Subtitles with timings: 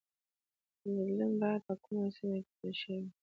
[0.83, 3.11] بدلون باید په کومه سیمه کې پیل شوی وای